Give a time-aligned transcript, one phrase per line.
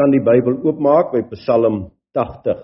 [0.00, 2.60] kan die Bybel oopmaak by Psalm 80.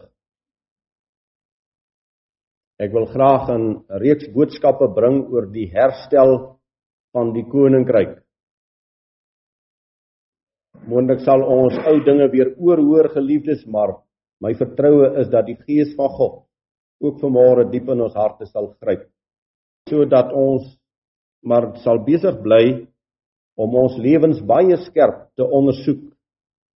[2.81, 3.65] Ek wil graag 'n
[4.01, 6.57] reeks boodskappe bring oor die herstel
[7.13, 8.25] van die koninkryk.
[10.89, 14.01] Moontlik sal ons ou dinge weer oorhoor geliefdes, maar
[14.41, 16.45] my vertroue is dat die Gees van God
[17.05, 19.11] ook vanmôre diep in ons harte sal gryp
[19.89, 20.65] sodat ons
[21.43, 22.89] maar sal besig bly
[23.57, 26.16] om ons lewens baie skerp te ondersoek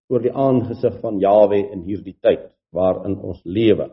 [0.08, 3.90] oor die aangesig van Jawe in hierdie tyd waarin ons lewe.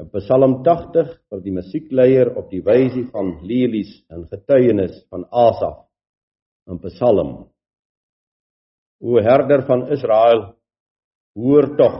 [0.00, 5.82] In Psalm 80 vir die musiekleier op die wysie van lelies en getuienis van Asaf
[6.70, 7.32] in Psalm.
[9.02, 10.46] O herder van Israel,
[11.36, 11.98] hoor tog.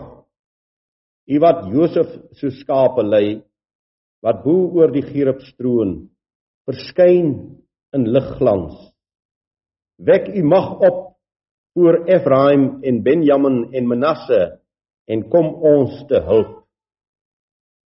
[1.28, 3.42] U wat Josef so skape lei,
[4.22, 5.97] wat bo oor die Gerub stroon,
[6.69, 7.32] verskyn
[7.92, 8.76] in ligglans.
[10.02, 11.11] Wek u mag op
[11.78, 14.41] oor Efraim en Benjamin en Manasse
[15.09, 16.59] en kom ons te hulp.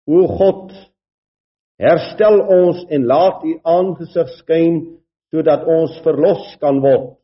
[0.05, 0.71] O God,
[1.81, 4.79] herstel ons en laat u aangesig skyn
[5.33, 7.15] sodat ons verlos kan word.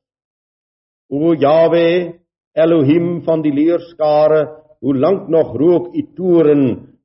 [1.12, 2.18] O Jawe,
[2.56, 4.48] Elohim van die leerskare,
[4.82, 6.64] hoe lank nog rook u toren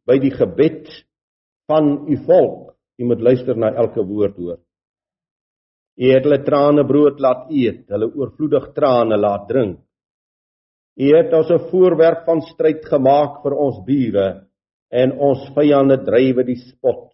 [0.08, 0.88] by die gebed
[1.70, 2.72] van u volk?
[2.96, 4.58] U moet luister na elke woord hoor.
[5.96, 9.78] U het hulle trane brood laat eet, hulle oorvloedig trane laat drink.
[10.96, 14.46] U het ons 'n voorwerp van stryd gemaak vir ons bure
[14.90, 17.12] en ons vyande drywe die spot.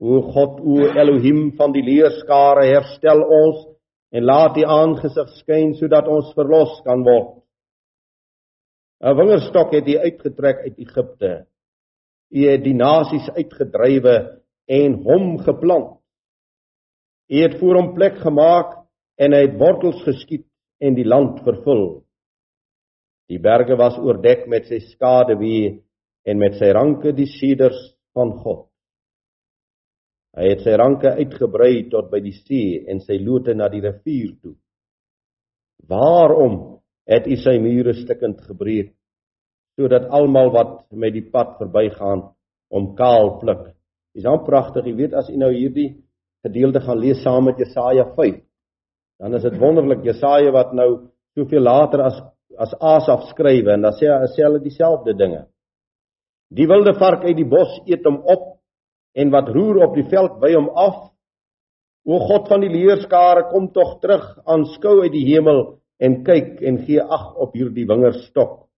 [0.00, 3.66] O God, o Elohim van die leerskare, herstel ons
[4.12, 7.42] en laat U aangesig skyn sodat ons verlos kan word.
[9.00, 11.46] 'n Wingerstok het U uitgetrek uit Egipte.
[12.32, 14.16] U het die nasies uitgedrywe
[14.68, 16.00] en hom geplant.
[17.26, 18.76] Hy het voor hom plek gemaak
[19.18, 20.46] en hy het wortels geskiet
[20.82, 22.04] en die land vervul.
[23.26, 25.72] Die berge was oordek met sy skaduwee
[26.26, 27.78] en met sy ranke die seders
[28.14, 28.68] van God.
[30.36, 34.34] Hy het sy ranke uitgebrei tot by die see en sy lote na die rivier
[34.36, 34.54] toe.
[35.88, 36.58] Waarom
[37.08, 38.92] het hy sy mure stukkend gebreek
[39.76, 42.22] sodat almal wat met die pad verbygaan
[42.72, 43.72] om kaal pluk?
[44.16, 45.90] Dis dan pragtig, jy weet as jy nou hierdie
[46.46, 48.40] gedeelte gaan lees saam met Jesaja 5,
[49.20, 50.90] dan is dit wonderlik Jesaja wat nou
[51.36, 52.22] soveel later as
[52.56, 55.42] as Asaf skrywe en dan sê hy sê hulle dieselfde dinge.
[56.48, 58.46] Die wilde vark uit die bos eet hom op
[59.16, 61.10] en wat roer op die veld by hom af.
[62.06, 66.78] O God van die leerskare, kom tog terug, aanskou uit die hemel en kyk en
[66.86, 68.68] gee ag op hierdie wingerstok.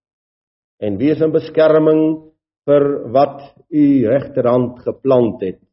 [0.80, 2.32] En wees 'n beskerming
[2.66, 5.67] vir wat u regterhand geplant het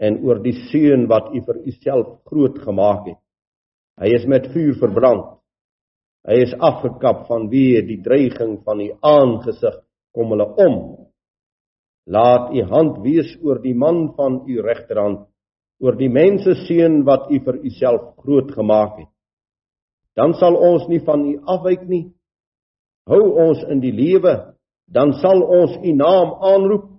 [0.00, 3.20] en oor die seun wat u vir u self groot gemaak het.
[4.00, 5.36] Hy is met vuur verbrand.
[6.28, 9.76] Hy is afgekap van wie die dreiging van u aangesig
[10.16, 10.76] kom hulle om.
[12.08, 15.26] Laat u hand wees oor die man van u regterhand,
[15.80, 19.12] oor die mense seun wat u vir u self groot gemaak het.
[20.16, 22.10] Dan sal ons nie van u afwyk nie.
[23.08, 24.34] Hou ons in die lewe,
[24.88, 26.89] dan sal ons u naam aanroep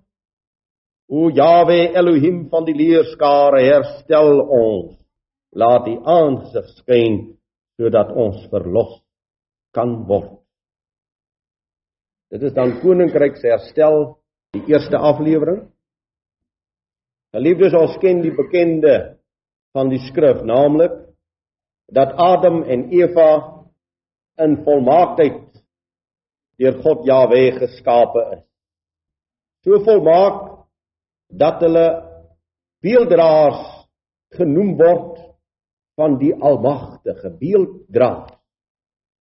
[1.12, 4.96] O Jawe Elohim van die leerskare, herstel ons.
[5.52, 7.18] Laat U aangesig skyn
[7.76, 8.94] sodat ons verlos
[9.76, 10.38] kan word.
[12.32, 14.16] Dit is dan koninkryk se herstel,
[14.56, 15.66] die eerste aflewering.
[17.36, 19.18] Geliefdes, ons ken die bekende
[19.76, 20.96] van die skrif, naamlik
[21.92, 23.32] dat Adam en Eva
[24.40, 25.44] in volmaaktheid
[26.62, 28.44] deur God Jawe geskape is.
[29.68, 30.51] So volmaak
[31.32, 31.88] dat hulle
[32.84, 33.64] beelddraers
[34.38, 35.20] genoem word
[36.00, 38.38] van die almagtige beelddraer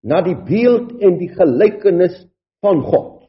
[0.08, 2.16] na die beeld en die gelykenis
[2.62, 3.26] van God.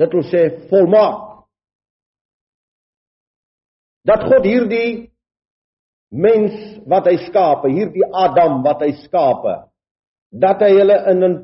[0.00, 1.46] Dit wil sê volmaak.
[4.08, 5.12] Dat God hierdie
[6.12, 6.56] mens
[6.90, 9.54] wat hy skape, hierdie Adam wat hy skape,
[10.32, 11.36] dat hy hulle in 'n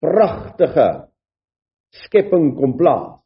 [0.00, 0.88] pragtige
[2.04, 3.20] skepping kom plaas.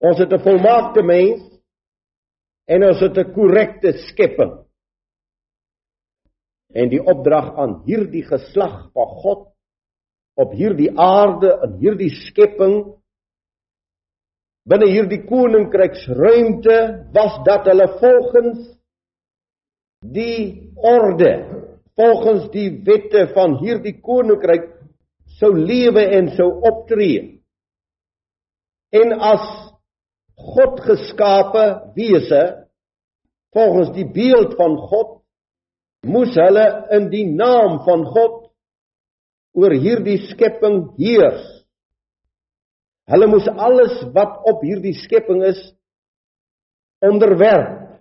[0.00, 1.42] Ons het 'n volmaakte mens
[2.66, 4.64] en ons het 'n korrekte skepping.
[6.72, 9.48] En die opdrag aan hierdie geslag van God
[10.34, 13.00] op hierdie aarde en hierdie skepping
[14.70, 16.76] binne hierdie koninkryksruimte
[17.12, 18.78] was dat hulle volgens
[20.00, 21.60] die orde
[22.00, 24.70] volgens die wette van hierdie koninkryk
[25.40, 27.40] sou lewe en sou optree.
[28.92, 29.44] En as
[30.40, 31.64] God geskape
[31.96, 32.66] wese
[33.54, 35.16] volgens die beeld van God
[36.06, 36.66] moes hulle
[36.96, 38.36] in die naam van God
[39.58, 41.42] oor hierdie skepping heers.
[43.10, 45.58] Hulle moes alles wat op hierdie skepping is
[47.02, 48.00] onderwerp.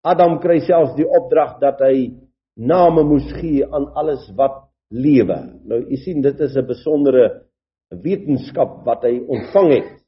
[0.00, 2.08] Adam kry selfs die opdrag dat hy
[2.56, 5.38] name moes gee aan alles wat lewe.
[5.68, 7.44] Nou u sien dit is 'n besondere
[7.90, 9.99] wetenskap wat hy ontvang het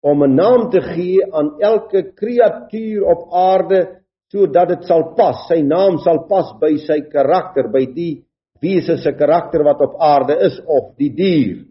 [0.00, 4.00] om 'n naam te gee aan elke kreatuur op aarde
[4.32, 5.46] sodat dit sal pas.
[5.48, 8.24] Sy naam sal pas by sy karakter, by die
[8.62, 11.64] wese se karakter wat op aarde is of die dier.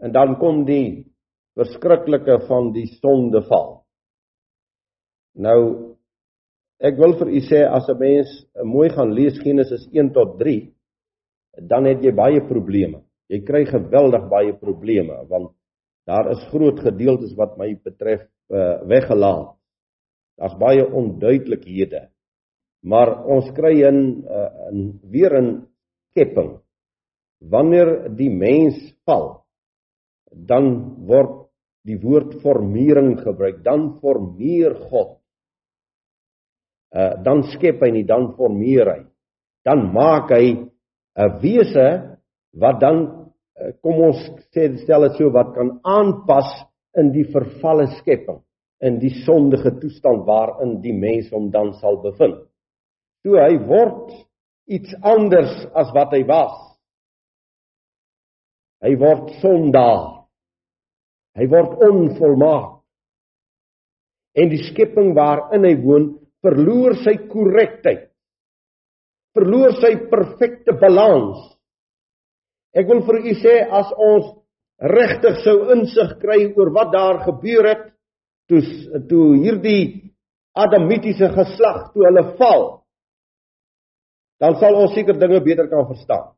[0.00, 1.06] En dan kom die
[1.54, 3.84] verskriklike van die sondeval.
[5.34, 5.60] Nou
[6.84, 10.72] ek wil vir u sê as 'n mens mooi gaan lees Genesis 1 tot 3,
[11.68, 13.02] dan het jy baie probleme.
[13.28, 15.52] Jy kry geweldig baie probleme want
[16.08, 19.54] daar is groot gedeeltes wat my betref uh, weggelaat.
[20.36, 22.08] Daar's baie onduidelikhede.
[22.84, 25.66] Maar ons kry in uh, in weer 'n
[26.10, 26.60] skepping.
[27.40, 29.44] Wanneer die mens val,
[30.30, 31.48] dan word
[31.84, 35.20] die woord formering gebruik, dan formeer God.
[36.94, 39.02] Uh dan skep hy nie, dan formeer hy.
[39.64, 40.70] Dan maak hy
[41.16, 42.18] 'n wese
[42.52, 43.23] wat dan
[43.84, 44.20] kom ons
[44.54, 46.50] sê stel dit so wat kan aanpas
[47.00, 48.40] in die vervalle skepping,
[48.84, 52.42] in die sondige toestand waarin die mens hom dan sal bevind.
[53.24, 54.12] So hy word
[54.68, 56.54] iets anders as wat hy was.
[58.84, 60.26] Hy word sondaar.
[61.34, 62.70] Hy word onvolmaak.
[64.34, 66.10] En die skepping waarin hy woon,
[66.44, 68.10] verloor sy korrektheid.
[69.34, 71.53] Verloor sy perfekte balans.
[72.74, 74.32] Ek wil vir u sê as ons
[74.82, 77.84] regtig sou insig kry oor wat daar gebeur het
[78.50, 78.60] toe
[79.08, 80.12] toe hierdie
[80.54, 82.64] adamitiese geslag toe hulle val,
[84.42, 86.34] dan sal ons seker dinge beter kan verstaan.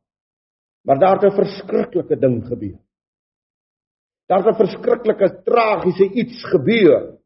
[0.85, 2.79] Maar daar het 'n verskriklike ding gebeur.
[4.29, 7.17] Daar's 'n verskriklike tragiese iets gebeur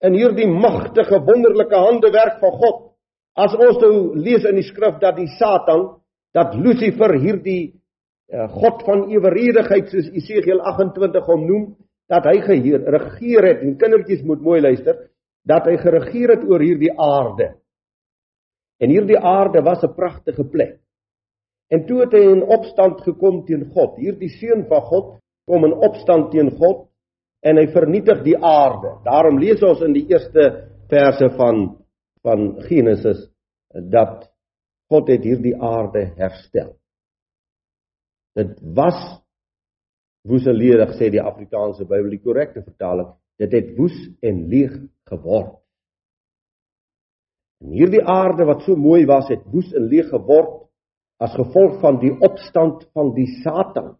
[0.00, 2.92] in hierdie magtige wonderlike handewerk van God.
[3.36, 6.00] As ons nou lees in die skrif dat die Satan,
[6.32, 7.80] dat Lucifer hierdie
[8.32, 11.66] God van eweredigheid soos Esegiel 28 hom noem,
[12.10, 14.98] dat hy geregeer het en kindertjies moet mooi luister,
[15.46, 17.52] dat hy geregeer het oor hierdie aarde.
[18.82, 20.80] En hierdie aarde was 'n pragtige plek.
[21.70, 25.72] En toe het hy in opstand gekom teen God, hierdie seun van God kom in
[25.72, 26.88] opstand teen God
[27.42, 28.98] en hy vernietig die aarde.
[29.04, 31.76] Daarom lees ons in die eerste verse van
[32.26, 33.28] van Genesis
[33.70, 34.26] dat
[34.90, 36.74] God het hierdie aarde herstel.
[38.36, 38.98] Dit was
[40.26, 43.14] woes en ledig sê die Afrikaanse Bybel die korrekte vertaling.
[43.40, 44.74] Dit het woes en leeg
[45.08, 45.54] geword.
[47.64, 50.66] En hierdie aarde wat so mooi was, het woes en leeg geword
[51.22, 53.94] as gevolg van die opstand van die Satan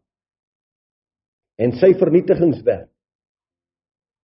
[1.57, 2.91] en sy vernietigingswerk.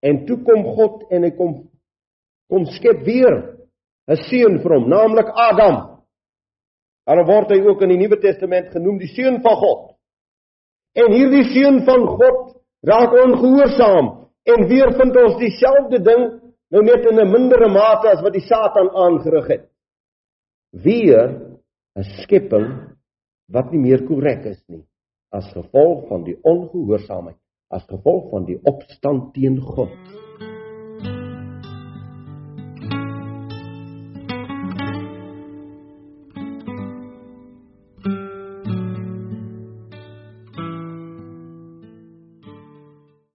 [0.03, 1.53] En toe kom God en hy kom
[2.51, 3.35] kom skep weer
[4.11, 6.03] 'n seun vir hom, naamlik Adam.
[7.07, 9.90] Daarom word hy ook in die Nuwe Testament genoem die seun van God.
[10.93, 12.55] En hierdie seun van God
[12.87, 14.09] raak ongehoorsaam
[14.51, 16.23] en weer vind ons dieselfde ding
[16.71, 19.65] nou net in 'n mindere mate as wat die Satan aangerig het.
[20.71, 21.57] Weer
[21.95, 22.95] 'n skepping
[23.51, 24.85] wat nie meer korrek is nie
[25.31, 27.37] as gevolg van die ongehoorsaamheid,
[27.71, 29.95] as gevolg van die opstand teen God.